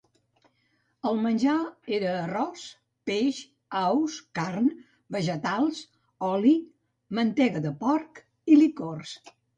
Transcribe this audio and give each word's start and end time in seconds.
El 1.09 1.19
menjar 1.25 1.57
era 1.97 2.13
arròs, 2.21 2.63
peix, 3.09 3.41
aus, 3.81 4.15
carn, 4.39 4.71
vegetals, 5.17 5.83
oli, 6.31 6.55
mantega 7.21 7.63
de 7.67 7.75
porc 7.85 8.27
i 8.55 8.59
licors. 8.63 9.17